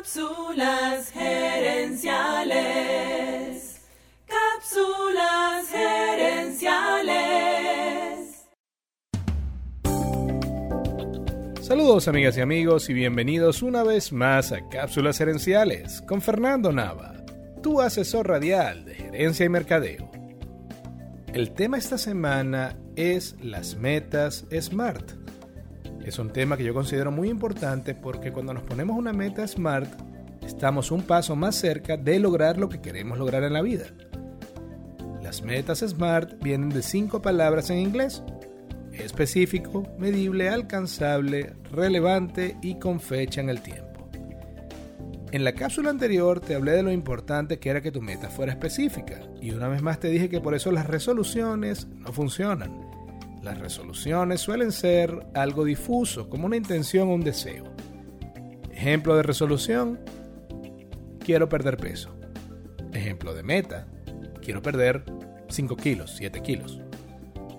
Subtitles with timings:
[0.00, 2.08] Cápsulas gerenciales.
[4.26, 7.20] Cápsulas gerenciales.
[11.60, 17.22] Saludos amigas y amigos y bienvenidos una vez más a Cápsulas gerenciales con Fernando Nava,
[17.62, 20.10] tu asesor radial de gerencia y mercadeo.
[21.34, 25.19] El tema esta semana es las metas SMART
[26.10, 29.88] es un tema que yo considero muy importante porque cuando nos ponemos una meta SMART,
[30.44, 33.84] estamos un paso más cerca de lograr lo que queremos lograr en la vida.
[35.22, 38.24] Las metas SMART vienen de cinco palabras en inglés.
[38.92, 44.10] Específico, medible, alcanzable, relevante y con fecha en el tiempo.
[45.30, 48.50] En la cápsula anterior te hablé de lo importante que era que tu meta fuera
[48.50, 52.89] específica y una vez más te dije que por eso las resoluciones no funcionan
[53.42, 57.64] las resoluciones suelen ser algo difuso, como una intención o un deseo.
[58.70, 60.00] Ejemplo de resolución,
[61.18, 62.14] quiero perder peso.
[62.92, 63.86] Ejemplo de meta,
[64.42, 65.04] quiero perder
[65.48, 66.80] 5 kilos, 7 kilos.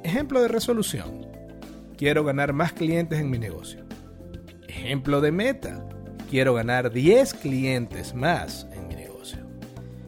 [0.04, 1.28] Ejemplo de resolución,
[1.98, 3.86] quiero ganar más clientes en mi negocio.
[4.68, 5.88] Ejemplo de meta,
[6.30, 9.40] quiero ganar 10 clientes más en mi negocio.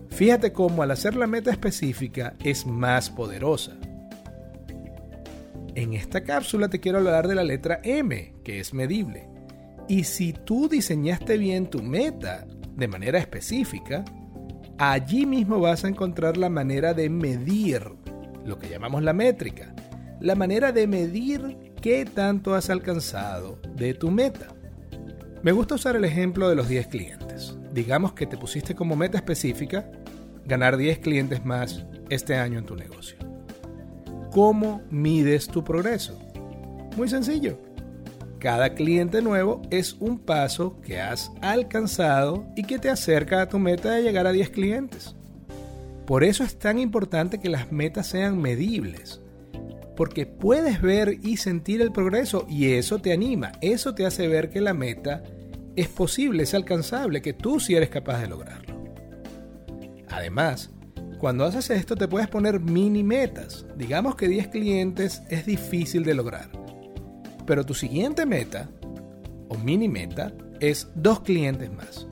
[0.10, 3.78] Fíjate cómo al hacer la meta específica es más poderosa.
[5.76, 9.28] En esta cápsula te quiero hablar de la letra M, que es medible.
[9.88, 14.06] Y si tú diseñaste bien tu meta de manera específica,
[14.78, 17.84] allí mismo vas a encontrar la manera de medir
[18.46, 19.74] lo que llamamos la métrica,
[20.20, 24.48] la manera de medir qué tanto has alcanzado de tu meta.
[25.42, 27.58] Me gusta usar el ejemplo de los 10 clientes.
[27.74, 29.90] Digamos que te pusiste como meta específica
[30.46, 33.23] ganar 10 clientes más este año en tu negocio.
[34.34, 36.18] ¿Cómo mides tu progreso?
[36.98, 37.60] Muy sencillo.
[38.40, 43.60] Cada cliente nuevo es un paso que has alcanzado y que te acerca a tu
[43.60, 45.16] meta de llegar a 10 clientes.
[46.08, 49.22] Por eso es tan importante que las metas sean medibles.
[49.96, 54.50] Porque puedes ver y sentir el progreso y eso te anima, eso te hace ver
[54.50, 55.22] que la meta
[55.76, 58.84] es posible, es alcanzable, que tú sí eres capaz de lograrlo.
[60.10, 60.72] Además,
[61.24, 63.66] cuando haces esto te puedes poner mini metas.
[63.78, 66.50] Digamos que 10 clientes es difícil de lograr.
[67.48, 68.70] Pero tu siguiente meta,
[69.48, 72.08] o mini meta, es dos clientes más.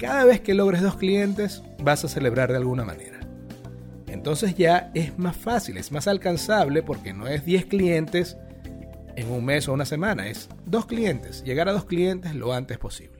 [0.00, 3.20] Cada vez que logres dos clientes vas a celebrar de alguna manera.
[4.08, 8.36] Entonces ya es más fácil, es más alcanzable porque no es 10 clientes
[9.14, 12.78] en un mes o una semana, es dos clientes, llegar a dos clientes lo antes
[12.78, 13.13] posible.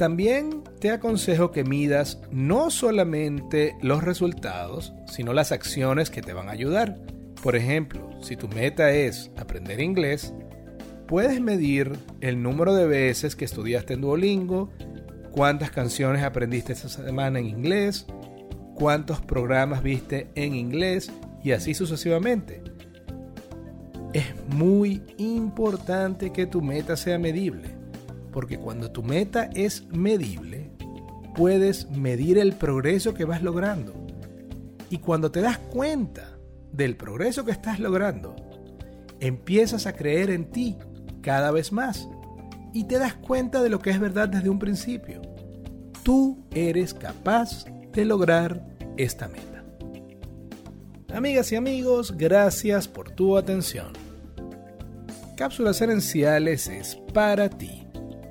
[0.00, 6.48] También te aconsejo que midas no solamente los resultados, sino las acciones que te van
[6.48, 6.96] a ayudar.
[7.42, 10.32] Por ejemplo, si tu meta es aprender inglés,
[11.06, 14.70] puedes medir el número de veces que estudiaste en Duolingo,
[15.32, 18.06] cuántas canciones aprendiste esta semana en inglés,
[18.76, 21.12] cuántos programas viste en inglés
[21.44, 22.62] y así sucesivamente.
[24.14, 27.79] Es muy importante que tu meta sea medible
[28.32, 30.70] porque cuando tu meta es medible,
[31.34, 33.94] puedes medir el progreso que vas logrando.
[34.88, 36.36] Y cuando te das cuenta
[36.72, 38.36] del progreso que estás logrando,
[39.20, 40.76] empiezas a creer en ti
[41.22, 42.08] cada vez más
[42.72, 45.20] y te das cuenta de lo que es verdad desde un principio.
[46.02, 48.66] Tú eres capaz de lograr
[48.96, 49.64] esta meta.
[51.12, 53.92] Amigas y amigos, gracias por tu atención.
[55.36, 57.89] Cápsulas Herenciales es para ti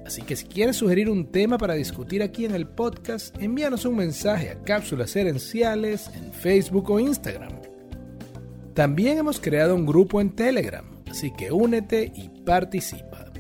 [0.10, 3.96] Así que si quieres sugerir un tema para discutir aquí en el podcast, envíanos un
[3.96, 7.52] mensaje a Cápsulas Herenciales en Facebook o Instagram.
[8.74, 13.32] También hemos creado un grupo en Telegram, así que únete y participa.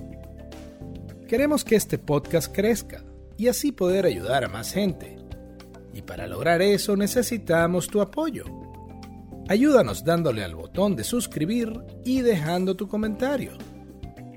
[1.27, 3.03] Queremos que este podcast crezca
[3.35, 5.17] y así poder ayudar a más gente.
[5.91, 8.43] Y para lograr eso necesitamos tu apoyo.
[9.47, 11.73] Ayúdanos dándole al botón de suscribir
[12.05, 13.57] y dejando tu comentario.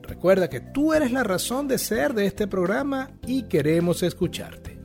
[0.02, 4.78] Recuerda que tú eres la razón de ser de este programa y queremos escucharte.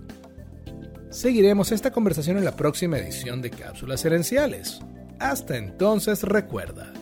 [1.10, 4.80] Seguiremos esta conversación en la próxima edición de Cápsulas Herenciales.
[5.20, 6.94] Hasta entonces recuerda,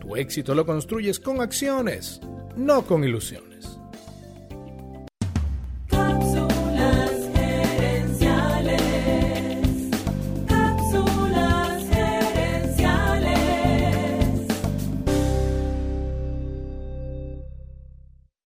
[0.00, 2.20] tu éxito lo construyes con acciones,
[2.56, 3.77] no con ilusiones.